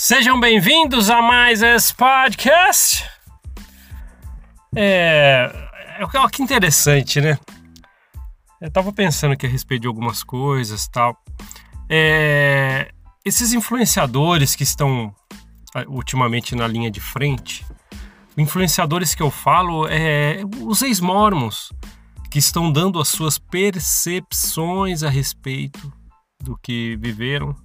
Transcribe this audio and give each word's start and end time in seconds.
Sejam 0.00 0.38
bem-vindos 0.38 1.10
a 1.10 1.20
mais 1.20 1.60
esse 1.60 1.92
podcast. 1.92 3.04
É, 4.76 5.50
é 5.98 6.28
que 6.30 6.40
interessante, 6.40 7.20
né? 7.20 7.36
Eu 8.60 8.70
tava 8.70 8.92
pensando 8.92 9.32
aqui 9.32 9.44
a 9.44 9.48
respeito 9.48 9.82
de 9.82 9.88
algumas 9.88 10.22
coisas, 10.22 10.86
tal. 10.86 11.20
É, 11.90 12.92
esses 13.24 13.52
influenciadores 13.52 14.54
que 14.54 14.62
estão 14.62 15.12
ah, 15.74 15.82
ultimamente 15.88 16.54
na 16.54 16.68
linha 16.68 16.92
de 16.92 17.00
frente, 17.00 17.66
influenciadores 18.36 19.16
que 19.16 19.22
eu 19.22 19.32
falo 19.32 19.88
é 19.88 20.42
os 20.60 20.80
ex-mormons 20.80 21.72
que 22.30 22.38
estão 22.38 22.70
dando 22.70 23.00
as 23.00 23.08
suas 23.08 23.36
percepções 23.36 25.02
a 25.02 25.10
respeito 25.10 25.92
do 26.40 26.56
que 26.56 26.96
viveram 27.00 27.56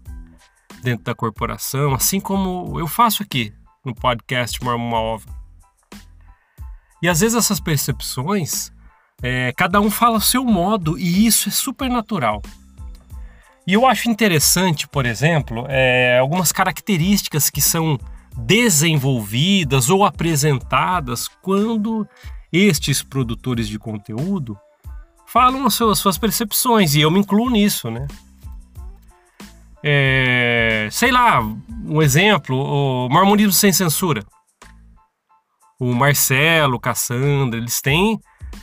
dentro 0.83 1.05
da 1.05 1.15
corporação, 1.15 1.93
assim 1.93 2.19
como 2.19 2.79
eu 2.79 2.87
faço 2.87 3.23
aqui 3.23 3.53
no 3.83 3.95
podcast 3.95 4.63
Mormon 4.63 4.93
Ova. 4.93 5.43
E 7.01 7.09
às 7.09 7.19
vezes 7.19 7.35
essas 7.35 7.59
percepções, 7.59 8.71
é, 9.21 9.51
cada 9.53 9.81
um 9.81 9.89
fala 9.89 10.17
o 10.17 10.21
seu 10.21 10.43
modo 10.43 10.97
e 10.97 11.25
isso 11.25 11.49
é 11.49 11.51
super 11.51 11.89
natural. 11.89 12.41
E 13.65 13.73
eu 13.73 13.87
acho 13.87 14.09
interessante, 14.09 14.87
por 14.87 15.05
exemplo, 15.05 15.65
é, 15.69 16.19
algumas 16.19 16.51
características 16.51 17.49
que 17.49 17.61
são 17.61 17.97
desenvolvidas 18.35 19.89
ou 19.89 20.03
apresentadas 20.03 21.27
quando 21.41 22.07
estes 22.51 23.01
produtores 23.01 23.67
de 23.67 23.79
conteúdo 23.79 24.57
falam 25.25 25.65
as 25.65 25.73
suas, 25.73 25.93
as 25.93 25.99
suas 25.99 26.17
percepções, 26.17 26.93
e 26.93 27.01
eu 27.01 27.09
me 27.09 27.19
incluo 27.19 27.49
nisso, 27.49 27.89
né? 27.89 28.07
É, 29.83 30.87
sei 30.89 31.11
lá, 31.11 31.41
um 31.85 32.01
exemplo, 32.01 32.55
o 32.57 33.09
Mormonismo 33.09 33.51
Sem 33.51 33.73
Censura. 33.73 34.23
O 35.77 35.93
Marcelo, 35.93 36.79
Cassandra, 36.79 37.59
eles 37.59 37.81
têm 37.81 38.17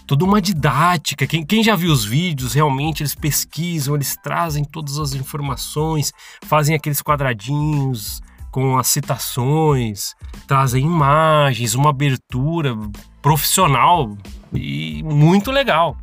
toda 0.06 0.24
uma 0.24 0.40
didática. 0.40 1.26
Quem, 1.26 1.44
quem, 1.44 1.62
já 1.62 1.76
viu 1.76 1.92
os 1.92 2.04
vídeos, 2.04 2.54
realmente 2.54 3.02
eles 3.02 3.14
pesquisam, 3.14 3.94
eles 3.94 4.16
trazem 4.22 4.64
todas 4.64 4.98
as 4.98 5.12
informações, 5.12 6.12
fazem 6.46 6.74
aqueles 6.74 7.02
quadradinhos 7.02 8.22
com 8.50 8.78
as 8.78 8.88
citações, 8.88 10.14
trazem 10.46 10.84
imagens, 10.84 11.74
uma 11.74 11.90
abertura 11.90 12.74
profissional 13.20 14.16
e 14.52 15.02
muito 15.02 15.50
legal. 15.50 15.96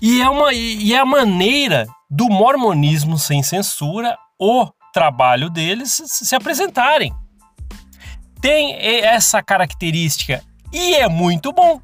E 0.00 0.20
é, 0.20 0.28
uma, 0.28 0.52
e 0.52 0.92
é 0.92 0.98
a 0.98 1.06
maneira 1.06 1.86
do 2.12 2.28
mormonismo 2.28 3.18
sem 3.18 3.42
censura 3.42 4.18
o 4.38 4.70
trabalho 4.92 5.48
deles 5.48 6.02
se 6.04 6.34
apresentarem. 6.34 7.10
Tem 8.38 8.74
essa 8.76 9.42
característica 9.42 10.44
e 10.70 10.94
é 10.94 11.08
muito 11.08 11.52
bom. 11.54 11.80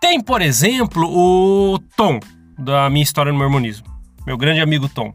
Tem, 0.00 0.20
por 0.20 0.40
exemplo, 0.40 1.04
o 1.10 1.80
Tom, 1.96 2.20
da 2.56 2.88
minha 2.88 3.02
história 3.02 3.32
no 3.32 3.38
mormonismo, 3.38 3.86
meu 4.24 4.38
grande 4.38 4.60
amigo 4.60 4.88
Tom. 4.88 5.12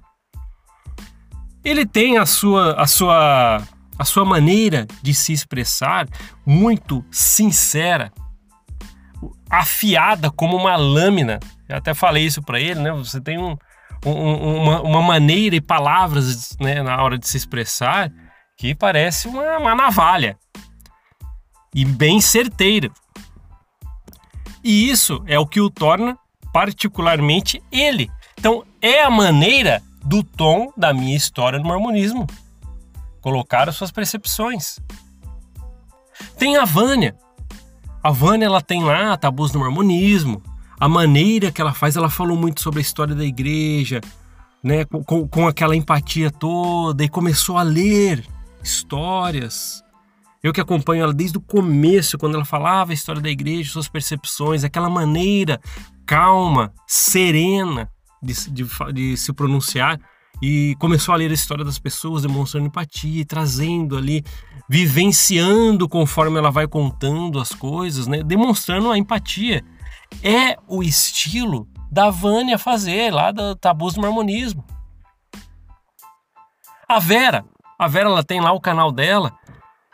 Ele 1.64 1.86
tem 1.86 2.18
a 2.18 2.26
sua, 2.26 2.74
a 2.74 2.86
sua, 2.86 3.64
a 3.98 4.04
sua 4.04 4.26
maneira 4.26 4.86
de 5.02 5.14
se 5.14 5.32
expressar 5.32 6.06
muito 6.46 7.04
sincera, 7.10 8.12
afiada 9.50 10.32
como 10.32 10.58
uma 10.58 10.76
lâmina 10.76 11.40
eu 11.68 11.78
até 11.78 11.94
falei 11.94 12.26
isso 12.26 12.42
para 12.42 12.60
ele, 12.60 12.80
né? 12.80 12.92
Você 12.92 13.20
tem 13.20 13.38
um, 13.38 13.58
um, 14.06 14.62
uma, 14.62 14.82
uma, 14.82 15.02
maneira 15.02 15.56
e 15.56 15.62
palavras 15.62 16.56
né, 16.60 16.82
na 16.84 17.02
hora 17.02 17.18
de 17.18 17.28
se 17.28 17.38
expressar 17.38 18.12
que 18.58 18.76
parece 18.76 19.28
uma, 19.28 19.58
uma 19.58 19.76
navalha 19.76 20.38
e 21.74 21.84
bem 21.84 22.22
certeira. 22.22 22.90
E 24.64 24.90
isso 24.90 25.24
é 25.28 25.38
o 25.40 25.46
que 25.46 25.60
o 25.60 25.70
torna 25.70 26.18
particularmente 26.54 27.62
ele. 27.72 28.10
Então, 28.38 28.64
é 28.82 29.04
a 29.04 29.10
maneira 29.10 29.82
do 30.04 30.24
tom 30.24 30.72
da 30.78 30.94
minha 30.94 31.16
história 31.16 31.60
no 31.60 31.66
mormonismo. 31.66 32.28
Colocar 33.22 33.68
as 33.68 33.76
suas 33.76 33.92
percepções. 33.92 34.80
Tem 36.38 36.58
a 36.58 36.64
Vânia. 36.64 37.16
A 38.06 38.12
Vânia 38.12 38.46
ela 38.46 38.62
tem 38.62 38.84
lá 38.84 39.18
tabus 39.18 39.52
no 39.52 39.62
mormonismo, 39.62 40.40
a 40.80 40.88
maneira 40.88 41.52
que 41.52 41.60
ela 41.60 41.74
faz, 41.74 41.96
ela 41.96 42.08
falou 42.08 42.38
muito 42.38 42.62
sobre 42.62 42.80
a 42.80 42.82
história 42.84 43.16
da 43.16 43.26
igreja, 43.26 44.00
né, 44.64 44.86
com, 44.86 45.28
com 45.28 45.48
aquela 45.48 45.76
empatia 45.76 46.30
toda 46.30 47.04
e 47.04 47.10
começou 47.10 47.58
a 47.58 47.64
ler 47.64 48.24
histórias. 48.62 49.84
Eu 50.44 50.54
que 50.54 50.62
acompanho 50.62 51.02
ela 51.02 51.14
desde 51.16 51.40
o 51.40 51.42
começo, 51.42 52.16
quando 52.20 52.36
ela 52.36 52.46
falava 52.46 52.92
a 52.92 52.94
história 52.94 53.20
da 53.20 53.30
igreja, 53.32 53.72
suas 53.72 53.88
percepções, 53.88 54.64
aquela 54.64 54.88
maneira 54.88 55.60
calma, 56.06 56.72
serena 56.86 57.90
de, 58.22 58.52
de, 58.52 58.68
de 58.94 59.18
se 59.18 59.34
pronunciar 59.34 60.00
e 60.42 60.76
começou 60.80 61.14
a 61.14 61.18
ler 61.18 61.32
a 61.32 61.34
história 61.34 61.64
das 61.64 61.80
pessoas, 61.80 62.22
demonstrando 62.22 62.68
empatia, 62.68 63.26
trazendo 63.26 63.98
ali, 63.98 64.24
vivenciando 64.70 65.88
conforme 65.88 66.38
ela 66.38 66.52
vai 66.52 66.68
contando 66.68 67.40
as 67.40 67.50
coisas, 67.50 68.08
né? 68.08 68.22
demonstrando 68.24 68.92
a 68.92 68.98
empatia 68.98 69.64
é 70.24 70.58
o 70.68 70.84
estilo 70.84 71.68
da 71.92 72.10
Vânia 72.10 72.58
fazer 72.58 73.14
lá 73.14 73.32
do 73.32 73.56
Tabus 73.56 73.94
do 73.94 74.02
Mormonismo. 74.02 74.64
A 76.88 77.00
Vera, 77.00 77.46
a 77.80 77.88
Vera 77.88 78.10
ela 78.10 78.24
tem 78.24 78.40
lá 78.40 78.52
o 78.52 78.62
canal 78.62 78.92
dela 78.92 79.34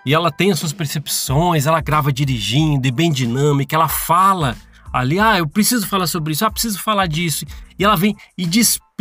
e 0.05 0.13
ela 0.13 0.31
tem 0.31 0.51
as 0.51 0.59
suas 0.59 0.73
percepções, 0.73 1.67
ela 1.67 1.79
grava 1.79 2.11
dirigindo 2.11 2.87
e 2.87 2.91
bem 2.91 3.11
dinâmica, 3.11 3.75
ela 3.75 3.87
fala 3.87 4.55
ali, 4.91 5.19
ah, 5.19 5.37
eu 5.37 5.47
preciso 5.47 5.87
falar 5.87 6.07
sobre 6.07 6.33
isso, 6.33 6.45
ah, 6.45 6.51
preciso 6.51 6.79
falar 6.79 7.07
disso. 7.07 7.45
E 7.79 7.83
ela 7.83 7.95
vem 7.95 8.15
e 8.37 8.45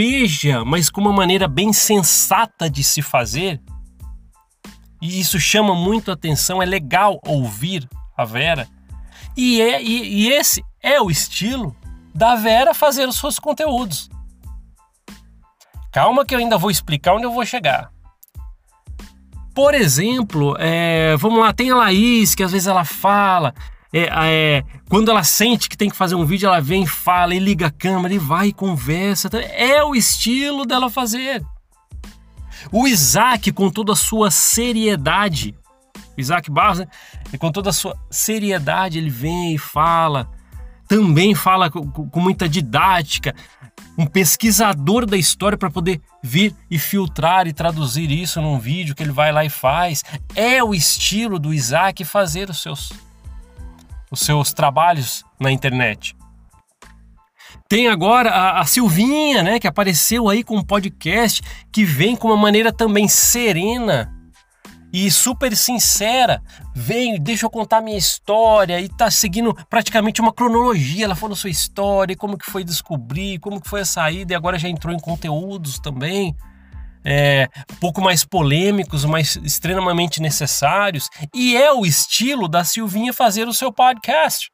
despeja, 0.00 0.64
mas 0.64 0.88
com 0.88 1.00
uma 1.00 1.12
maneira 1.12 1.46
bem 1.46 1.72
sensata 1.72 2.70
de 2.70 2.82
se 2.82 3.02
fazer. 3.02 3.60
E 5.00 5.20
isso 5.20 5.38
chama 5.38 5.74
muito 5.74 6.10
atenção, 6.10 6.62
é 6.62 6.66
legal 6.66 7.20
ouvir 7.26 7.86
a 8.16 8.24
Vera. 8.24 8.66
E, 9.36 9.60
é, 9.60 9.82
e, 9.82 10.24
e 10.24 10.32
esse 10.32 10.64
é 10.82 11.00
o 11.00 11.10
estilo 11.10 11.76
da 12.14 12.34
Vera 12.34 12.72
fazer 12.72 13.06
os 13.06 13.16
seus 13.16 13.38
conteúdos. 13.38 14.08
Calma 15.92 16.24
que 16.24 16.34
eu 16.34 16.38
ainda 16.38 16.56
vou 16.56 16.70
explicar 16.70 17.14
onde 17.14 17.24
eu 17.24 17.32
vou 17.32 17.44
chegar. 17.44 17.90
Por 19.54 19.74
exemplo, 19.74 20.56
é, 20.58 21.14
vamos 21.18 21.40
lá, 21.40 21.52
tem 21.52 21.70
a 21.70 21.76
Laís, 21.76 22.34
que 22.34 22.42
às 22.42 22.52
vezes 22.52 22.68
ela 22.68 22.84
fala, 22.84 23.54
é, 23.92 24.08
é, 24.12 24.64
quando 24.88 25.10
ela 25.10 25.24
sente 25.24 25.68
que 25.68 25.76
tem 25.76 25.90
que 25.90 25.96
fazer 25.96 26.14
um 26.14 26.24
vídeo, 26.24 26.46
ela 26.46 26.60
vem, 26.60 26.86
fala 26.86 27.34
e 27.34 27.38
liga 27.38 27.66
a 27.66 27.70
câmera 27.70 28.14
e 28.14 28.18
vai 28.18 28.48
e 28.48 28.52
conversa. 28.52 29.28
É 29.38 29.82
o 29.82 29.94
estilo 29.94 30.64
dela 30.64 30.90
fazer. 30.90 31.44
O 32.70 32.86
Isaac, 32.86 33.50
com 33.52 33.70
toda 33.70 33.92
a 33.92 33.96
sua 33.96 34.30
seriedade, 34.30 35.54
Isaac 36.16 36.50
Barros, 36.50 36.80
né? 36.80 36.86
com 37.38 37.50
toda 37.50 37.70
a 37.70 37.72
sua 37.72 37.96
seriedade, 38.10 38.98
ele 38.98 39.10
vem 39.10 39.54
e 39.54 39.58
fala 39.58 40.28
também 40.90 41.36
fala 41.36 41.70
com, 41.70 41.88
com 41.88 42.20
muita 42.20 42.48
didática, 42.48 43.32
um 43.96 44.04
pesquisador 44.04 45.06
da 45.06 45.16
história 45.16 45.56
para 45.56 45.70
poder 45.70 46.00
vir 46.20 46.52
e 46.68 46.80
filtrar 46.80 47.46
e 47.46 47.52
traduzir 47.52 48.10
isso 48.10 48.40
num 48.40 48.58
vídeo 48.58 48.92
que 48.92 49.04
ele 49.04 49.12
vai 49.12 49.30
lá 49.30 49.44
e 49.44 49.48
faz. 49.48 50.02
É 50.34 50.64
o 50.64 50.74
estilo 50.74 51.38
do 51.38 51.54
Isaac 51.54 52.04
fazer 52.04 52.50
os 52.50 52.60
seus, 52.60 52.92
os 54.10 54.20
seus 54.20 54.52
trabalhos 54.52 55.24
na 55.38 55.50
internet. 55.50 56.16
Tem 57.68 57.88
agora 57.88 58.30
a, 58.30 58.60
a, 58.60 58.64
Silvinha, 58.64 59.42
né, 59.42 59.60
que 59.60 59.68
apareceu 59.68 60.28
aí 60.28 60.42
com 60.42 60.56
um 60.56 60.64
podcast 60.64 61.40
que 61.72 61.84
vem 61.84 62.16
com 62.16 62.28
uma 62.28 62.36
maneira 62.36 62.72
também 62.72 63.06
serena 63.06 64.12
e 64.92 65.08
super 65.10 65.56
sincera. 65.56 66.42
Vem, 66.74 67.20
deixa 67.20 67.46
eu 67.46 67.50
contar 67.50 67.80
minha 67.80 67.96
história 67.96 68.80
e 68.80 68.88
tá 68.88 69.10
seguindo 69.10 69.54
praticamente 69.68 70.20
uma 70.20 70.32
cronologia. 70.32 71.04
Ela 71.04 71.14
falou 71.14 71.36
sua 71.36 71.50
história, 71.50 72.16
como 72.16 72.36
que 72.36 72.50
foi 72.50 72.64
descobrir, 72.64 73.38
como 73.38 73.60
que 73.60 73.68
foi 73.68 73.82
a 73.82 73.84
saída 73.84 74.32
e 74.32 74.36
agora 74.36 74.58
já 74.58 74.68
entrou 74.68 74.92
em 74.92 74.98
conteúdos 74.98 75.78
também. 75.78 76.34
É, 77.04 77.48
um 77.72 77.76
pouco 77.76 78.00
mais 78.00 78.24
polêmicos, 78.24 79.04
mas 79.04 79.36
extremamente 79.36 80.20
necessários. 80.20 81.08
E 81.34 81.56
é 81.56 81.72
o 81.72 81.86
estilo 81.86 82.46
da 82.46 82.62
Silvinha 82.62 83.12
fazer 83.12 83.48
o 83.48 83.54
seu 83.54 83.72
podcast 83.72 84.50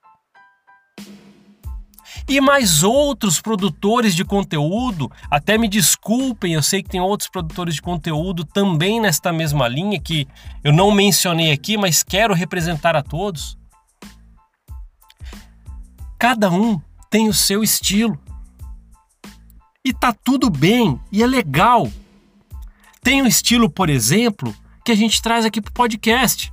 e 2.28 2.40
mais 2.40 2.82
outros 2.82 3.40
produtores 3.40 4.14
de 4.14 4.24
conteúdo. 4.24 5.10
Até 5.30 5.56
me 5.56 5.68
desculpem, 5.68 6.54
eu 6.54 6.62
sei 6.62 6.82
que 6.82 6.90
tem 6.90 7.00
outros 7.00 7.28
produtores 7.28 7.76
de 7.76 7.82
conteúdo 7.82 8.44
também 8.44 9.00
nesta 9.00 9.32
mesma 9.32 9.68
linha 9.68 10.00
que 10.00 10.26
eu 10.64 10.72
não 10.72 10.90
mencionei 10.90 11.52
aqui, 11.52 11.76
mas 11.76 12.02
quero 12.02 12.34
representar 12.34 12.96
a 12.96 13.02
todos. 13.02 13.56
Cada 16.18 16.50
um 16.50 16.80
tem 17.10 17.28
o 17.28 17.34
seu 17.34 17.62
estilo. 17.62 18.18
E 19.84 19.92
tá 19.92 20.12
tudo 20.12 20.50
bem, 20.50 21.00
e 21.12 21.22
é 21.22 21.26
legal 21.26 21.88
Tem 23.06 23.22
um 23.22 23.26
estilo, 23.28 23.70
por 23.70 23.88
exemplo, 23.88 24.52
que 24.84 24.90
a 24.90 24.94
gente 24.96 25.22
traz 25.22 25.44
aqui 25.44 25.60
para 25.60 25.70
o 25.70 25.72
podcast. 25.72 26.52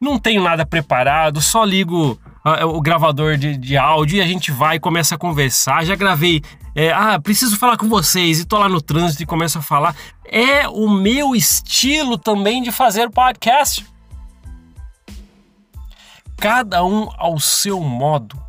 Não 0.00 0.16
tenho 0.16 0.40
nada 0.40 0.64
preparado, 0.64 1.40
só 1.40 1.64
ligo 1.64 2.16
uh, 2.46 2.64
o 2.68 2.80
gravador 2.80 3.36
de, 3.36 3.56
de, 3.56 3.76
áudio 3.76 4.18
e 4.18 4.20
a 4.20 4.24
gente 4.24 4.52
vai 4.52 4.76
e 4.76 4.78
começa 4.78 5.16
a 5.16 5.18
conversar. 5.18 5.84
Já 5.84 5.96
gravei, 5.96 6.44
é, 6.76 6.92
ah, 6.92 7.20
preciso 7.20 7.58
falar 7.58 7.76
com 7.76 7.88
vocês 7.88 8.38
e 8.38 8.44
tô 8.44 8.56
lá 8.56 8.68
no 8.68 8.80
trânsito 8.80 9.24
e 9.24 9.26
começo 9.26 9.58
a 9.58 9.62
falar. 9.62 9.96
É 10.24 10.68
o 10.68 10.88
meu 10.88 11.34
estilo 11.34 12.16
também 12.16 12.62
de 12.62 12.70
fazer 12.70 13.10
podcast. 13.10 13.84
Cada 16.36 16.84
um 16.84 17.08
ao 17.18 17.40
seu 17.40 17.80
modo. 17.80 18.40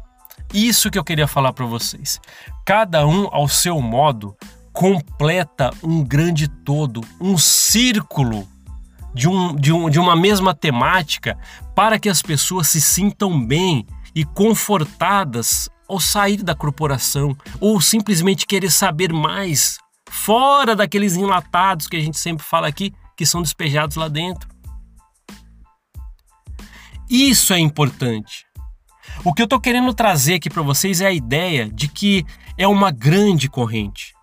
Isso 0.53 0.91
que 0.91 0.99
eu 0.99 1.03
queria 1.03 1.27
falar 1.27 1.53
para 1.53 1.65
vocês. 1.65 2.21
Cada 2.63 3.07
um 3.07 3.27
ao 3.31 3.47
seu 3.47 3.81
modo 3.81 4.37
completa 4.73 5.69
um 5.83 6.03
grande 6.03 6.47
todo, 6.47 7.01
um 7.21 7.37
círculo 7.37 8.47
de, 9.13 9.29
um, 9.29 9.55
de, 9.55 9.71
um, 9.71 9.89
de 9.89 9.99
uma 9.99 10.15
mesma 10.15 10.53
temática 10.53 11.37
para 11.75 11.99
que 11.99 12.09
as 12.09 12.21
pessoas 12.21 12.67
se 12.67 12.81
sintam 12.81 13.45
bem 13.45 13.85
e 14.15 14.25
confortadas 14.25 15.69
ao 15.87 15.99
sair 15.99 16.41
da 16.41 16.55
corporação 16.55 17.37
ou 17.59 17.79
simplesmente 17.79 18.47
querer 18.47 18.71
saber 18.71 19.13
mais 19.13 19.77
fora 20.09 20.75
daqueles 20.75 21.15
enlatados 21.15 21.87
que 21.87 21.95
a 21.95 22.01
gente 22.01 22.19
sempre 22.19 22.43
fala 22.43 22.67
aqui 22.67 22.91
que 23.15 23.25
são 23.25 23.41
despejados 23.41 23.95
lá 23.95 24.07
dentro. 24.07 24.49
Isso 27.09 27.53
é 27.53 27.59
importante. 27.59 28.45
O 29.23 29.33
que 29.33 29.41
eu 29.41 29.45
estou 29.45 29.59
querendo 29.59 29.93
trazer 29.93 30.35
aqui 30.35 30.49
para 30.49 30.63
vocês 30.63 30.99
é 30.99 31.05
a 31.05 31.13
ideia 31.13 31.69
de 31.69 31.87
que 31.87 32.25
é 32.57 32.67
uma 32.67 32.89
grande 32.89 33.47
corrente. 33.47 34.13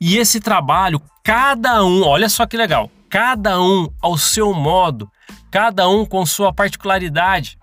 E 0.00 0.16
esse 0.16 0.40
trabalho, 0.40 1.02
cada 1.24 1.84
um, 1.84 2.02
olha 2.02 2.28
só 2.28 2.46
que 2.46 2.56
legal, 2.56 2.90
cada 3.10 3.60
um 3.60 3.88
ao 4.00 4.16
seu 4.16 4.54
modo, 4.54 5.10
cada 5.50 5.88
um 5.88 6.06
com 6.06 6.24
sua 6.24 6.52
particularidade. 6.52 7.58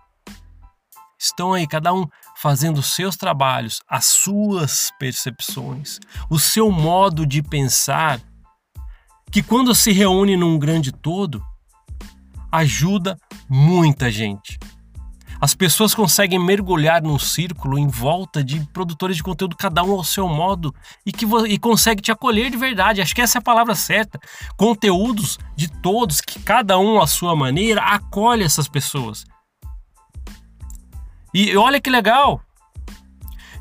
Estão 1.18 1.54
aí, 1.54 1.66
cada 1.66 1.94
um 1.94 2.06
fazendo 2.36 2.80
os 2.80 2.94
seus 2.94 3.16
trabalhos, 3.16 3.82
as 3.88 4.06
suas 4.06 4.92
percepções, 5.00 6.00
o 6.30 6.38
seu 6.38 6.70
modo 6.70 7.26
de 7.26 7.42
pensar, 7.42 8.20
que 9.32 9.42
quando 9.42 9.74
se 9.74 9.92
reúne 9.92 10.36
num 10.36 10.60
grande 10.60 10.92
todo, 10.92 11.42
ajuda 12.52 13.18
muita 13.50 14.12
gente 14.12 14.60
as 15.40 15.54
pessoas 15.54 15.94
conseguem 15.94 16.40
mergulhar 16.40 17.02
num 17.02 17.20
círculo 17.20 17.78
em 17.78 17.88
volta 17.88 18.44
de 18.44 18.60
produtores 18.72 19.18
de 19.18 19.24
conteúdo, 19.24 19.56
cada 19.56 19.84
um 19.84 19.92
ao 19.92 20.04
seu 20.04 20.28
modo, 20.28 20.74
e 21.06 21.12
que 21.12 21.26
e 21.48 21.58
consegue 21.58 22.02
te 22.02 22.12
acolher 22.12 22.50
de 22.50 22.58
verdade. 22.58 23.02
Acho 23.02 23.14
que 23.14 23.22
essa 23.22 23.38
é 23.38 23.40
a 23.40 23.44
palavra 23.44 23.76
certa. 23.76 24.20
Conteúdos 24.58 25.38
de 25.56 25.68
todos, 25.68 26.22
que 26.22 26.40
cada 26.40 26.80
um 26.80 27.02
à 27.02 27.08
sua 27.08 27.36
maneira 27.36 27.82
acolhe 27.82 28.44
essas 28.44 28.68
pessoas. 28.68 29.26
E 31.34 31.56
olha 31.58 31.82
que 31.82 31.90
legal. 31.90 32.42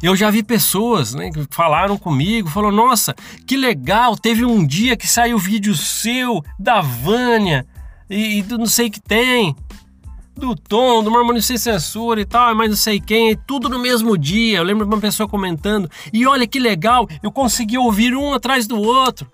Eu 0.02 0.14
já 0.14 0.30
vi 0.30 0.42
pessoas 0.42 1.14
né, 1.14 1.30
que 1.30 1.46
falaram 1.50 1.96
comigo, 1.96 2.50
falou: 2.50 2.70
Nossa, 2.70 3.14
que 3.46 3.56
legal! 3.56 4.16
Teve 4.16 4.44
um 4.44 4.64
dia 4.64 4.96
que 4.96 5.08
saiu 5.08 5.38
vídeo 5.38 5.74
seu, 5.74 6.44
da 6.58 6.80
Vânia, 6.80 7.66
e, 8.08 8.40
e 8.40 8.42
não 8.42 8.66
sei 8.66 8.88
o 8.88 8.90
que 8.90 9.00
tem 9.00 9.56
do 10.36 10.54
Tom, 10.54 11.02
do 11.02 11.10
Marmônio 11.10 11.42
Sem 11.42 11.56
Censura 11.56 12.20
e 12.20 12.24
tal, 12.24 12.54
mas 12.54 12.70
não 12.70 12.76
sei 12.76 13.00
quem, 13.00 13.36
tudo 13.46 13.68
no 13.68 13.78
mesmo 13.78 14.18
dia. 14.18 14.58
Eu 14.58 14.64
lembro 14.64 14.86
de 14.86 14.94
uma 14.94 15.00
pessoa 15.00 15.28
comentando, 15.28 15.90
e 16.12 16.26
olha 16.26 16.46
que 16.46 16.58
legal, 16.58 17.08
eu 17.22 17.30
consegui 17.30 17.78
ouvir 17.78 18.14
um 18.16 18.34
atrás 18.34 18.66
do 18.66 18.80
outro. 18.80 19.30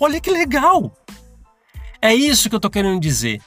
Olha 0.00 0.20
que 0.20 0.30
legal! 0.30 0.92
É 2.00 2.14
isso 2.14 2.48
que 2.48 2.54
eu 2.54 2.60
tô 2.60 2.70
querendo 2.70 3.00
dizer. 3.00 3.42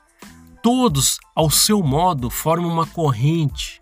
Todos, 0.62 1.18
ao 1.34 1.50
seu 1.50 1.82
modo, 1.82 2.30
formam 2.30 2.72
uma 2.72 2.86
corrente. 2.86 3.82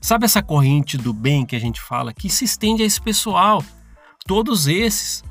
Sabe 0.00 0.24
essa 0.24 0.40
corrente 0.40 0.96
do 0.96 1.12
bem 1.12 1.44
que 1.44 1.56
a 1.56 1.58
gente 1.58 1.80
fala 1.80 2.14
que 2.14 2.30
se 2.30 2.44
estende 2.44 2.82
a 2.82 2.86
esse 2.86 3.00
pessoal? 3.00 3.62
Todos 4.24 4.68
esses 4.68 5.24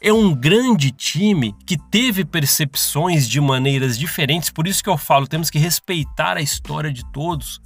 é 0.00 0.12
um 0.12 0.34
grande 0.34 0.90
time 0.90 1.54
que 1.66 1.76
teve 1.76 2.24
percepções 2.24 3.28
de 3.28 3.40
maneiras 3.40 3.98
diferentes, 3.98 4.50
por 4.50 4.66
isso 4.66 4.82
que 4.82 4.88
eu 4.88 4.96
falo, 4.96 5.26
temos 5.26 5.50
que 5.50 5.58
respeitar 5.58 6.36
a 6.36 6.40
história 6.40 6.92
de 6.92 7.04
todos. 7.12 7.60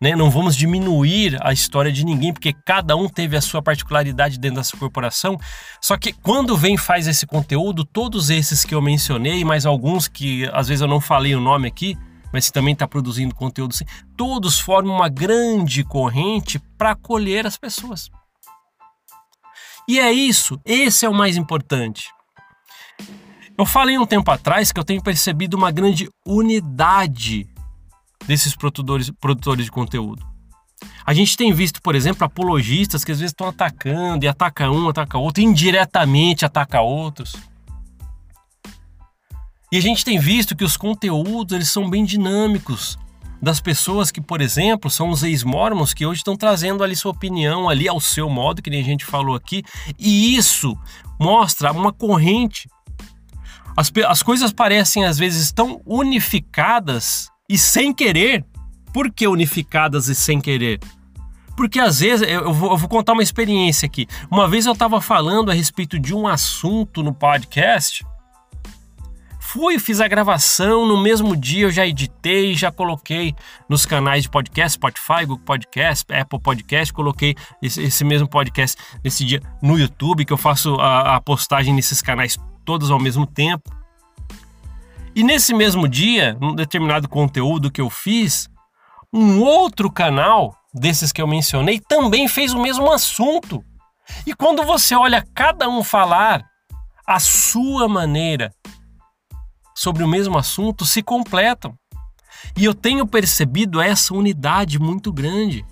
Né? 0.00 0.14
Não 0.16 0.30
vamos 0.30 0.56
diminuir 0.56 1.38
a 1.40 1.52
história 1.52 1.90
de 1.90 2.04
ninguém, 2.04 2.32
porque 2.32 2.52
cada 2.52 2.96
um 2.96 3.08
teve 3.08 3.36
a 3.36 3.40
sua 3.40 3.62
particularidade 3.62 4.38
dentro 4.38 4.56
dessa 4.56 4.76
corporação. 4.76 5.38
Só 5.80 5.96
que 5.96 6.12
quando 6.12 6.56
vem 6.56 6.76
faz 6.76 7.06
esse 7.06 7.26
conteúdo, 7.26 7.84
todos 7.84 8.28
esses 8.28 8.64
que 8.64 8.74
eu 8.74 8.82
mencionei, 8.82 9.44
mais 9.44 9.64
alguns 9.64 10.08
que 10.08 10.48
às 10.52 10.68
vezes 10.68 10.82
eu 10.82 10.88
não 10.88 11.00
falei 11.00 11.34
o 11.34 11.40
nome 11.40 11.68
aqui, 11.68 11.96
mas 12.32 12.50
também 12.50 12.72
está 12.72 12.86
produzindo 12.86 13.34
conteúdo 13.34 13.76
todos 14.16 14.58
formam 14.58 14.96
uma 14.96 15.08
grande 15.08 15.84
corrente 15.84 16.58
para 16.76 16.90
acolher 16.90 17.46
as 17.46 17.56
pessoas. 17.56 18.10
E 19.88 19.98
é 19.98 20.12
isso, 20.12 20.58
esse 20.64 21.04
é 21.04 21.08
o 21.08 21.14
mais 21.14 21.36
importante. 21.36 22.08
Eu 23.56 23.66
falei 23.66 23.98
um 23.98 24.06
tempo 24.06 24.30
atrás 24.30 24.72
que 24.72 24.80
eu 24.80 24.84
tenho 24.84 25.02
percebido 25.02 25.56
uma 25.56 25.70
grande 25.70 26.08
unidade 26.26 27.46
desses 28.26 28.56
produtores, 28.56 29.10
produtores 29.20 29.66
de 29.66 29.70
conteúdo. 29.70 30.26
A 31.06 31.12
gente 31.12 31.36
tem 31.36 31.52
visto, 31.52 31.80
por 31.82 31.94
exemplo, 31.94 32.24
apologistas 32.24 33.04
que 33.04 33.12
às 33.12 33.18
vezes 33.18 33.30
estão 33.30 33.46
atacando 33.46 34.24
e 34.24 34.28
ataca 34.28 34.70
um, 34.70 34.88
ataca 34.88 35.18
outro, 35.18 35.42
indiretamente 35.42 36.44
ataca 36.44 36.80
outros. 36.80 37.36
E 39.70 39.76
a 39.76 39.80
gente 39.80 40.04
tem 40.04 40.18
visto 40.18 40.56
que 40.56 40.64
os 40.64 40.76
conteúdos 40.76 41.54
eles 41.54 41.68
são 41.68 41.88
bem 41.90 42.04
dinâmicos 42.04 42.98
das 43.44 43.60
pessoas 43.60 44.10
que, 44.10 44.20
por 44.20 44.40
exemplo, 44.40 44.90
são 44.90 45.10
os 45.10 45.22
ex-mormons 45.22 45.94
que 45.94 46.04
hoje 46.06 46.20
estão 46.20 46.34
trazendo 46.34 46.82
ali 46.82 46.96
sua 46.96 47.12
opinião 47.12 47.68
ali 47.68 47.86
ao 47.86 48.00
seu 48.00 48.28
modo, 48.28 48.62
que 48.62 48.70
nem 48.70 48.80
a 48.80 48.84
gente 48.84 49.04
falou 49.04 49.36
aqui, 49.36 49.62
e 49.98 50.34
isso 50.34 50.76
mostra 51.20 51.70
uma 51.70 51.92
corrente. 51.92 52.68
As, 53.76 53.92
as 54.08 54.22
coisas 54.22 54.52
parecem 54.52 55.04
às 55.04 55.18
vezes 55.18 55.52
tão 55.52 55.80
unificadas 55.84 57.28
e 57.48 57.58
sem 57.58 57.92
querer. 57.92 58.44
Por 58.92 59.12
que 59.12 59.26
unificadas 59.26 60.08
e 60.08 60.14
sem 60.14 60.40
querer? 60.40 60.80
Porque 61.56 61.78
às 61.78 62.00
vezes, 62.00 62.28
eu 62.28 62.52
vou, 62.52 62.72
eu 62.72 62.76
vou 62.76 62.88
contar 62.88 63.12
uma 63.12 63.22
experiência 63.22 63.86
aqui. 63.86 64.08
Uma 64.30 64.48
vez 64.48 64.66
eu 64.66 64.72
estava 64.72 65.00
falando 65.00 65.50
a 65.50 65.54
respeito 65.54 65.98
de 65.98 66.14
um 66.14 66.26
assunto 66.26 67.02
no 67.02 67.12
podcast 67.12 68.04
fui, 69.54 69.78
fiz 69.78 70.00
a 70.00 70.08
gravação, 70.08 70.84
no 70.84 71.00
mesmo 71.00 71.36
dia 71.36 71.66
eu 71.66 71.70
já 71.70 71.86
editei, 71.86 72.56
já 72.56 72.72
coloquei 72.72 73.36
nos 73.68 73.86
canais 73.86 74.24
de 74.24 74.28
podcast, 74.28 74.72
Spotify, 74.72 75.24
Google 75.24 75.44
Podcast, 75.44 76.12
Apple 76.12 76.40
Podcast, 76.40 76.92
coloquei 76.92 77.36
esse, 77.62 77.80
esse 77.80 78.04
mesmo 78.04 78.26
podcast 78.26 78.76
nesse 79.04 79.24
dia 79.24 79.40
no 79.62 79.78
YouTube, 79.78 80.24
que 80.24 80.32
eu 80.32 80.36
faço 80.36 80.74
a, 80.80 81.14
a 81.14 81.20
postagem 81.20 81.72
nesses 81.72 82.02
canais 82.02 82.36
todos 82.64 82.90
ao 82.90 82.98
mesmo 82.98 83.24
tempo. 83.28 83.70
E 85.14 85.22
nesse 85.22 85.54
mesmo 85.54 85.86
dia, 85.86 86.36
num 86.40 86.56
determinado 86.56 87.08
conteúdo 87.08 87.70
que 87.70 87.80
eu 87.80 87.88
fiz, 87.88 88.48
um 89.12 89.40
outro 89.40 89.88
canal 89.88 90.52
desses 90.74 91.12
que 91.12 91.22
eu 91.22 91.28
mencionei 91.28 91.78
também 91.78 92.26
fez 92.26 92.52
o 92.52 92.60
mesmo 92.60 92.90
assunto. 92.90 93.64
E 94.26 94.34
quando 94.34 94.64
você 94.64 94.96
olha 94.96 95.24
cada 95.32 95.68
um 95.68 95.84
falar 95.84 96.42
a 97.06 97.20
sua 97.20 97.86
maneira, 97.86 98.50
sobre 99.74 100.02
o 100.04 100.08
mesmo 100.08 100.38
assunto 100.38 100.84
se 100.86 101.02
completam. 101.02 101.76
E 102.56 102.64
eu 102.64 102.74
tenho 102.74 103.06
percebido 103.06 103.80
essa 103.80 104.14
unidade 104.14 104.78
muito 104.78 105.12
grande. 105.12 105.64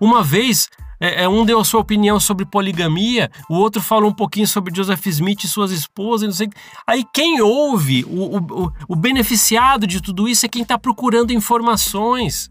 Uma 0.00 0.22
vez, 0.22 0.68
é, 1.00 1.24
é, 1.24 1.28
um 1.28 1.44
deu 1.44 1.58
a 1.58 1.64
sua 1.64 1.80
opinião 1.80 2.20
sobre 2.20 2.44
poligamia, 2.44 3.30
o 3.48 3.54
outro 3.54 3.80
falou 3.80 4.10
um 4.10 4.14
pouquinho 4.14 4.46
sobre 4.46 4.74
Joseph 4.74 5.06
Smith 5.06 5.44
e 5.44 5.48
suas 5.48 5.70
esposas, 5.70 6.28
não 6.28 6.34
sei. 6.34 6.48
Aí 6.86 7.04
quem 7.12 7.40
ouve, 7.40 8.04
o, 8.04 8.38
o, 8.38 8.72
o 8.88 8.96
beneficiado 8.96 9.86
de 9.86 10.00
tudo 10.00 10.28
isso 10.28 10.44
é 10.44 10.48
quem 10.48 10.62
está 10.62 10.78
procurando 10.78 11.32
informações. 11.32 12.50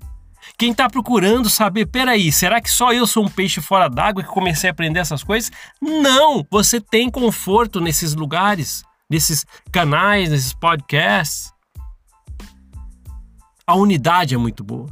Quem 0.57 0.71
está 0.71 0.89
procurando 0.89 1.51
saber, 1.51 1.85
peraí, 1.85 2.31
será 2.31 2.59
que 2.59 2.69
só 2.69 2.91
eu 2.91 3.05
sou 3.05 3.23
um 3.23 3.29
peixe 3.29 3.61
fora 3.61 3.87
d'água 3.87 4.23
que 4.23 4.29
comecei 4.29 4.67
a 4.67 4.71
aprender 4.71 4.99
essas 4.99 5.23
coisas? 5.23 5.51
Não! 5.79 6.43
Você 6.49 6.81
tem 6.81 7.11
conforto 7.11 7.79
nesses 7.79 8.15
lugares, 8.15 8.83
nesses 9.07 9.45
canais, 9.71 10.31
nesses 10.31 10.53
podcasts. 10.53 11.53
A 13.67 13.75
unidade 13.75 14.33
é 14.33 14.37
muito 14.37 14.63
boa. 14.63 14.89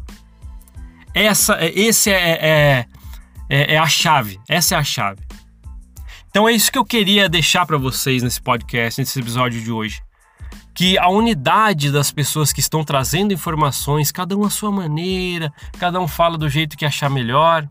Essa, 1.16 1.58
esse 1.66 2.12
é, 2.12 2.30
é, 2.30 2.86
é, 3.50 3.74
é 3.74 3.78
a 3.80 3.88
chave. 3.88 4.40
Essa 4.48 4.76
é 4.76 4.78
a 4.78 4.84
chave. 4.84 5.22
Então 6.30 6.48
é 6.48 6.52
isso 6.52 6.72
que 6.72 6.78
eu 6.78 6.86
queria 6.86 7.28
deixar 7.28 7.66
para 7.66 7.78
vocês 7.78 8.22
nesse 8.22 8.42
podcast, 8.42 9.02
nesse 9.02 9.20
episódio 9.20 9.60
de 9.60 9.72
hoje 9.72 10.05
que 10.75 10.98
a 10.98 11.08
unidade 11.08 11.89
das 11.89 12.12
pessoas 12.12 12.51
que 12.51 12.60
estão 12.60 12.84
trazendo 12.84 13.34
informações, 13.34 14.12
cada 14.12 14.36
um 14.36 14.44
à 14.44 14.50
sua 14.50 14.70
maneira, 14.70 15.51
cada 15.79 16.01
um 16.01 16.08
fala 16.08 16.38
do 16.38 16.50
jeito 16.50 16.77
que 16.77 16.86
achar 16.86 17.10
melhor, 17.10 17.65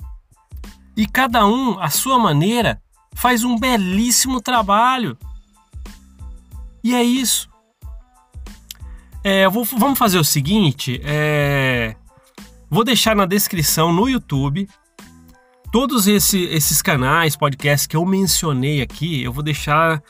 e 0.96 1.06
cada 1.06 1.46
um 1.46 1.78
à 1.78 1.90
sua 1.90 2.18
maneira 2.18 2.80
faz 3.14 3.44
um 3.44 3.58
belíssimo 3.58 4.40
trabalho. 4.40 5.18
E 6.82 6.94
é 6.94 7.02
isso. 7.02 7.48
É, 9.22 9.46
vou, 9.48 9.64
vamos 9.64 9.98
fazer 9.98 10.18
o 10.18 10.24
seguinte: 10.24 10.98
é, 11.04 11.94
vou 12.70 12.84
deixar 12.84 13.14
na 13.14 13.26
descrição 13.26 13.92
no 13.92 14.08
YouTube 14.08 14.66
todos 15.74 16.06
esse, 16.06 16.40
esses 16.44 16.80
canais, 16.80 17.34
podcasts 17.34 17.84
que 17.84 17.96
eu 17.96 18.06
mencionei 18.06 18.80
aqui. 18.80 19.24
Eu 19.24 19.32
vou 19.32 19.42
deixar 19.42 20.00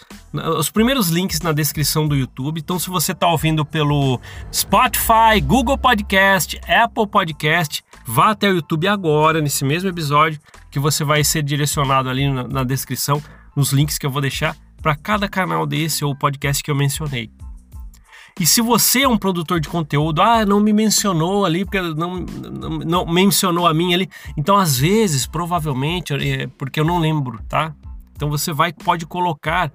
os 0.59 0.68
primeiros 0.68 1.09
links 1.09 1.40
na 1.40 1.52
descrição 1.52 2.06
do 2.06 2.14
YouTube. 2.14 2.61
Então, 2.61 2.78
se 2.78 2.90
você 2.90 3.12
está 3.12 3.26
ouvindo 3.28 3.64
pelo 3.64 4.21
Spotify, 4.52 5.40
Google 5.42 5.78
Podcast, 5.78 6.61
Apple 6.68 7.06
Podcast, 7.06 7.83
vá 8.04 8.33
até 8.33 8.50
o 8.50 8.56
YouTube 8.56 8.87
agora, 8.87 9.40
nesse 9.40 9.64
mesmo 9.64 9.88
episódio, 9.88 10.38
que 10.71 10.78
você 10.78 11.02
vai 11.02 11.25
ser 11.25 11.42
direcionado 11.42 12.11
ali 12.11 12.30
na, 12.30 12.47
na 12.47 12.62
descrição, 12.62 13.23
nos 13.56 13.73
links 13.73 13.97
que 13.97 14.04
eu 14.04 14.11
vou 14.11 14.21
deixar 14.21 14.54
para 14.83 14.94
cada 14.94 15.30
canal 15.30 15.66
desse 15.66 16.04
ou 16.04 16.14
podcast 16.14 16.62
que 16.62 16.71
eu 16.71 16.75
mencionei. 16.75 17.30
E 18.38 18.47
se 18.47 18.61
você 18.61 19.03
é 19.03 19.09
um 19.09 19.17
produtor 19.17 19.61
de 19.61 19.69
conteúdo, 19.69 20.21
ah, 20.21 20.45
não 20.45 20.59
me 20.59 20.73
mencionou 20.73 21.45
ali, 21.45 21.64
porque 21.64 21.81
não, 21.81 22.19
não, 22.19 22.71
não 22.79 23.07
mencionou 23.07 23.67
a 23.67 23.73
mim 23.73 23.95
ali. 23.95 24.11
Então, 24.37 24.57
às 24.57 24.76
vezes, 24.76 25.25
provavelmente, 25.25 26.12
é 26.14 26.49
porque 26.59 26.81
eu 26.81 26.85
não 26.85 26.99
lembro, 26.99 27.41
tá? 27.49 27.73
Então 28.14 28.29
você 28.29 28.53
vai, 28.53 28.73
pode 28.73 29.07
colocar 29.07 29.73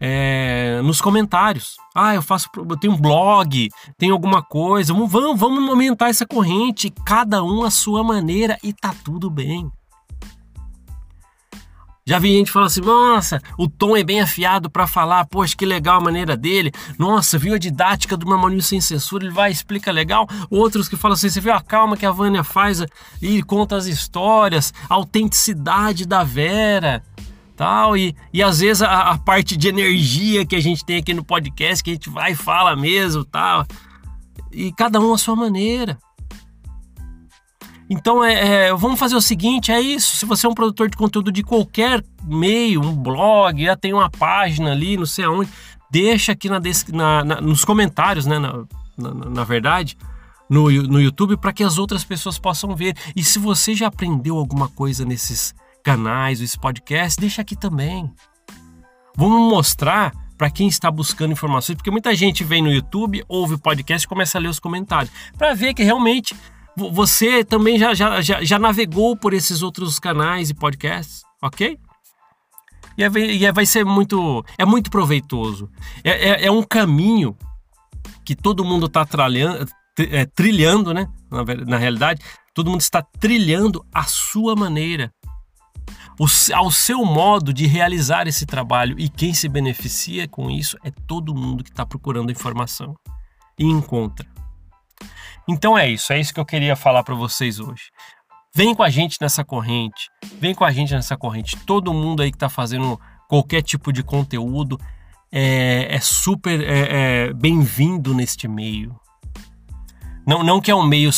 é, 0.00 0.80
nos 0.82 1.00
comentários. 1.00 1.76
Ah, 1.94 2.14
eu 2.14 2.22
faço, 2.22 2.48
eu 2.56 2.76
tenho 2.76 2.94
um 2.94 3.00
blog, 3.00 3.68
tenho 3.96 4.12
alguma 4.12 4.42
coisa. 4.42 4.92
Vamos, 4.92 5.10
vamos 5.38 5.68
aumentar 5.68 6.08
essa 6.08 6.26
corrente, 6.26 6.92
cada 7.04 7.42
um 7.44 7.62
à 7.62 7.70
sua 7.70 8.02
maneira 8.02 8.58
e 8.64 8.72
tá 8.72 8.94
tudo 9.04 9.30
bem. 9.30 9.70
Já 12.04 12.18
vi 12.18 12.32
gente 12.32 12.50
falando 12.50 12.66
assim, 12.66 12.80
nossa, 12.80 13.40
o 13.56 13.68
tom 13.68 13.96
é 13.96 14.02
bem 14.02 14.20
afiado 14.20 14.68
para 14.68 14.88
falar, 14.88 15.24
poxa, 15.26 15.54
que 15.56 15.64
legal 15.64 15.98
a 15.98 16.04
maneira 16.04 16.36
dele. 16.36 16.72
Nossa, 16.98 17.38
viu 17.38 17.54
a 17.54 17.58
didática 17.58 18.16
do 18.16 18.26
Marmoninho 18.26 18.60
Sem 18.60 18.80
Censura, 18.80 19.24
ele 19.24 19.32
vai 19.32 19.52
explica 19.52 19.92
legal. 19.92 20.28
Outros 20.50 20.88
que 20.88 20.96
falam 20.96 21.14
assim, 21.14 21.30
você 21.30 21.40
viu 21.40 21.52
a 21.52 21.60
calma 21.60 21.96
que 21.96 22.04
a 22.04 22.10
Vânia 22.10 22.42
faz 22.42 22.84
e 23.20 23.40
conta 23.44 23.76
as 23.76 23.86
histórias, 23.86 24.74
a 24.90 24.94
autenticidade 24.94 26.04
da 26.04 26.24
Vera, 26.24 27.04
tal. 27.56 27.96
E, 27.96 28.16
e 28.32 28.42
às 28.42 28.58
vezes 28.58 28.82
a, 28.82 29.10
a 29.12 29.18
parte 29.18 29.56
de 29.56 29.68
energia 29.68 30.44
que 30.44 30.56
a 30.56 30.60
gente 30.60 30.84
tem 30.84 30.96
aqui 30.96 31.14
no 31.14 31.24
podcast, 31.24 31.84
que 31.84 31.90
a 31.90 31.94
gente 31.94 32.10
vai 32.10 32.32
e 32.32 32.36
fala 32.36 32.74
mesmo, 32.74 33.24
tal. 33.24 33.64
E 34.50 34.72
cada 34.72 34.98
um 34.98 35.14
a 35.14 35.18
sua 35.18 35.36
maneira. 35.36 35.96
Então, 37.92 38.24
é, 38.24 38.68
é, 38.68 38.74
vamos 38.74 38.98
fazer 38.98 39.14
o 39.14 39.20
seguinte: 39.20 39.70
é 39.70 39.78
isso. 39.78 40.16
Se 40.16 40.24
você 40.24 40.46
é 40.46 40.48
um 40.48 40.54
produtor 40.54 40.88
de 40.88 40.96
conteúdo 40.96 41.30
de 41.30 41.42
qualquer 41.42 42.02
meio, 42.24 42.80
um 42.80 42.96
blog, 42.96 43.62
já 43.62 43.76
tem 43.76 43.92
uma 43.92 44.08
página 44.08 44.72
ali, 44.72 44.96
não 44.96 45.04
sei 45.04 45.26
aonde, 45.26 45.50
deixa 45.90 46.32
aqui 46.32 46.48
na, 46.48 46.58
na, 46.90 47.22
na 47.22 47.40
nos 47.42 47.66
comentários, 47.66 48.24
né? 48.24 48.38
Na, 48.38 48.64
na 48.96 49.44
verdade, 49.44 49.98
no, 50.48 50.70
no 50.70 51.02
YouTube, 51.02 51.36
para 51.36 51.52
que 51.52 51.62
as 51.62 51.76
outras 51.76 52.02
pessoas 52.02 52.38
possam 52.38 52.74
ver. 52.74 52.96
E 53.14 53.22
se 53.22 53.38
você 53.38 53.74
já 53.74 53.88
aprendeu 53.88 54.38
alguma 54.38 54.70
coisa 54.70 55.04
nesses 55.04 55.54
canais, 55.84 56.40
esse 56.40 56.58
podcast, 56.58 57.20
deixa 57.20 57.42
aqui 57.42 57.54
também. 57.54 58.10
Vamos 59.14 59.52
mostrar 59.52 60.12
para 60.38 60.48
quem 60.48 60.66
está 60.66 60.90
buscando 60.90 61.32
informações, 61.32 61.76
porque 61.76 61.90
muita 61.90 62.14
gente 62.14 62.42
vem 62.42 62.62
no 62.62 62.72
YouTube, 62.72 63.22
ouve 63.28 63.54
o 63.54 63.58
podcast 63.58 64.06
e 64.06 64.08
começa 64.08 64.38
a 64.38 64.40
ler 64.40 64.48
os 64.48 64.58
comentários, 64.58 65.12
para 65.36 65.52
ver 65.54 65.74
que 65.74 65.82
realmente 65.82 66.34
você 66.76 67.44
também 67.44 67.78
já, 67.78 67.94
já, 67.94 68.20
já, 68.20 68.42
já 68.42 68.58
navegou 68.58 69.16
por 69.16 69.34
esses 69.34 69.62
outros 69.62 69.98
canais 69.98 70.50
e 70.50 70.54
podcasts, 70.54 71.22
ok? 71.42 71.78
E, 72.96 73.04
é, 73.04 73.10
e 73.10 73.44
é, 73.44 73.52
vai 73.52 73.66
ser 73.66 73.84
muito. 73.84 74.44
É 74.58 74.64
muito 74.64 74.90
proveitoso. 74.90 75.70
É, 76.04 76.30
é, 76.30 76.46
é 76.46 76.50
um 76.50 76.62
caminho 76.62 77.36
que 78.24 78.34
todo 78.34 78.64
mundo 78.64 78.86
está 78.86 79.06
é, 79.98 80.24
trilhando, 80.26 80.92
né? 80.92 81.08
Na, 81.30 81.44
na, 81.66 81.76
realidade, 81.76 82.22
todo 82.54 82.70
mundo 82.70 82.80
está 82.80 83.02
trilhando 83.02 83.84
a 83.92 84.04
sua 84.04 84.54
maneira, 84.54 85.12
o, 86.18 86.26
ao 86.54 86.70
seu 86.70 87.04
modo 87.04 87.52
de 87.52 87.66
realizar 87.66 88.26
esse 88.26 88.46
trabalho. 88.46 88.98
E 88.98 89.08
quem 89.08 89.34
se 89.34 89.48
beneficia 89.48 90.28
com 90.28 90.50
isso 90.50 90.76
é 90.84 90.90
todo 90.90 91.34
mundo 91.34 91.64
que 91.64 91.70
está 91.70 91.84
procurando 91.84 92.30
informação 92.30 92.94
e 93.58 93.64
encontra. 93.64 94.30
Então 95.48 95.76
é 95.76 95.88
isso, 95.88 96.12
é 96.12 96.20
isso 96.20 96.32
que 96.32 96.40
eu 96.40 96.46
queria 96.46 96.76
falar 96.76 97.02
para 97.02 97.14
vocês 97.14 97.58
hoje. 97.58 97.90
Vem 98.54 98.74
com 98.74 98.82
a 98.82 98.90
gente 98.90 99.16
nessa 99.20 99.44
corrente, 99.44 100.10
vem 100.38 100.54
com 100.54 100.64
a 100.64 100.70
gente 100.70 100.92
nessa 100.92 101.16
corrente. 101.16 101.56
Todo 101.64 101.92
mundo 101.94 102.22
aí 102.22 102.30
que 102.30 102.36
está 102.36 102.48
fazendo 102.48 103.00
qualquer 103.28 103.62
tipo 103.62 103.92
de 103.92 104.02
conteúdo 104.02 104.78
é, 105.32 105.86
é 105.90 106.00
super 106.00 106.60
é, 106.60 107.28
é 107.28 107.32
bem-vindo 107.32 108.14
neste 108.14 108.46
meio. 108.46 108.94
Não, 110.26 110.44
não 110.44 110.60
que 110.60 110.70
é 110.70 110.74
um 110.74 110.86
meio 110.86 111.10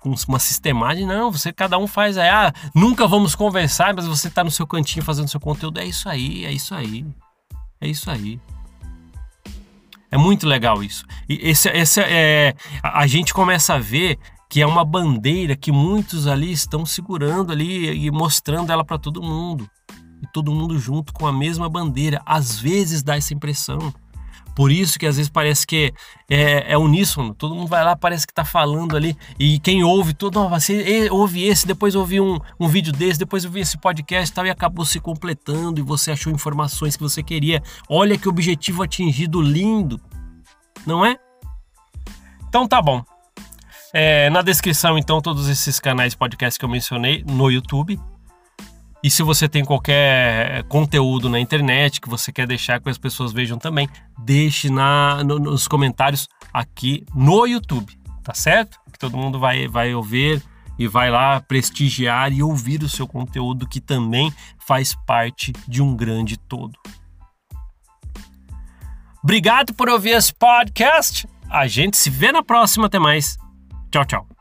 com 0.00 0.14
uma 0.26 0.38
sistemática, 0.38 1.06
não. 1.06 1.30
Você 1.30 1.52
cada 1.52 1.78
um 1.78 1.86
faz 1.86 2.18
aí, 2.18 2.28
ah, 2.28 2.52
nunca 2.74 3.06
vamos 3.06 3.34
conversar, 3.34 3.94
mas 3.94 4.06
você 4.06 4.28
está 4.28 4.42
no 4.42 4.50
seu 4.50 4.66
cantinho 4.66 5.04
fazendo 5.04 5.28
seu 5.28 5.38
conteúdo. 5.38 5.78
É 5.78 5.84
isso 5.84 6.08
aí, 6.08 6.44
é 6.44 6.52
isso 6.52 6.74
aí, 6.74 7.06
é 7.80 7.86
isso 7.86 8.10
aí. 8.10 8.40
É 10.10 10.16
muito 10.16 10.46
legal 10.46 10.82
isso. 10.82 11.04
E 11.28 11.38
esse, 11.42 11.68
esse 11.68 12.00
é, 12.00 12.54
a 12.82 13.06
gente 13.06 13.34
começa 13.34 13.74
a 13.74 13.78
ver 13.78 14.18
que 14.48 14.62
é 14.62 14.66
uma 14.66 14.84
bandeira 14.84 15.54
que 15.54 15.70
muitos 15.70 16.26
ali 16.26 16.50
estão 16.50 16.86
segurando 16.86 17.52
ali 17.52 18.06
e 18.06 18.10
mostrando 18.10 18.72
ela 18.72 18.84
para 18.84 18.98
todo 18.98 19.22
mundo. 19.22 19.68
E 20.22 20.26
todo 20.32 20.52
mundo 20.52 20.78
junto 20.78 21.12
com 21.12 21.26
a 21.26 21.32
mesma 21.32 21.68
bandeira. 21.68 22.22
Às 22.24 22.58
vezes 22.58 23.02
dá 23.02 23.16
essa 23.16 23.34
impressão. 23.34 23.92
Por 24.58 24.72
isso 24.72 24.98
que 24.98 25.06
às 25.06 25.14
vezes 25.16 25.30
parece 25.30 25.64
que 25.64 25.94
é, 26.28 26.72
é 26.72 26.76
uníssono. 26.76 27.32
Todo 27.32 27.54
mundo 27.54 27.68
vai 27.68 27.84
lá, 27.84 27.94
parece 27.94 28.26
que 28.26 28.32
está 28.32 28.44
falando 28.44 28.96
ali. 28.96 29.16
E 29.38 29.60
quem 29.60 29.84
ouve, 29.84 30.12
todo, 30.12 30.40
oh, 30.40 30.48
você 30.48 31.08
ouve 31.12 31.44
esse, 31.44 31.64
depois 31.64 31.94
ouvi 31.94 32.20
um, 32.20 32.40
um 32.58 32.66
vídeo 32.66 32.92
desse, 32.92 33.20
depois 33.20 33.44
ouvi 33.44 33.60
esse 33.60 33.78
podcast 33.78 34.32
e 34.32 34.34
tal, 34.34 34.44
e 34.44 34.50
acabou 34.50 34.84
se 34.84 34.98
completando 34.98 35.78
e 35.78 35.82
você 35.82 36.10
achou 36.10 36.32
informações 36.32 36.96
que 36.96 37.02
você 37.04 37.22
queria. 37.22 37.62
Olha 37.88 38.18
que 38.18 38.28
objetivo 38.28 38.82
atingido 38.82 39.40
lindo 39.40 40.00
não 40.88 41.04
é? 41.04 41.16
Então 42.48 42.66
tá 42.66 42.80
bom. 42.80 43.04
É, 43.92 44.28
na 44.30 44.42
descrição, 44.42 44.98
então, 44.98 45.20
todos 45.20 45.48
esses 45.48 45.78
canais 45.78 46.14
podcast 46.14 46.58
que 46.58 46.64
eu 46.64 46.68
mencionei 46.68 47.24
no 47.26 47.50
YouTube. 47.50 47.98
E 49.02 49.10
se 49.10 49.22
você 49.22 49.48
tem 49.48 49.64
qualquer 49.64 50.64
conteúdo 50.64 51.28
na 51.28 51.38
internet 51.38 52.00
que 52.00 52.08
você 52.08 52.32
quer 52.32 52.46
deixar 52.46 52.80
que 52.80 52.88
as 52.88 52.98
pessoas 52.98 53.32
vejam 53.32 53.56
também, 53.56 53.88
deixe 54.18 54.70
na, 54.70 55.22
no, 55.22 55.38
nos 55.38 55.68
comentários 55.68 56.28
aqui 56.52 57.04
no 57.14 57.46
YouTube, 57.46 57.96
tá 58.24 58.34
certo? 58.34 58.78
Que 58.92 58.98
todo 58.98 59.16
mundo 59.16 59.38
vai, 59.38 59.68
vai 59.68 59.94
ouvir 59.94 60.42
e 60.78 60.86
vai 60.86 61.10
lá 61.10 61.40
prestigiar 61.40 62.32
e 62.32 62.42
ouvir 62.42 62.82
o 62.82 62.88
seu 62.88 63.06
conteúdo 63.06 63.68
que 63.68 63.80
também 63.80 64.32
faz 64.58 64.94
parte 65.06 65.52
de 65.66 65.80
um 65.80 65.94
grande 65.94 66.36
todo. 66.36 66.78
Obrigado 69.22 69.74
por 69.74 69.88
ouvir 69.88 70.10
esse 70.10 70.32
podcast. 70.32 71.28
A 71.50 71.66
gente 71.66 71.96
se 71.96 72.10
vê 72.10 72.30
na 72.30 72.42
próxima. 72.42 72.86
Até 72.86 72.98
mais. 72.98 73.36
Tchau, 73.90 74.04
tchau. 74.04 74.37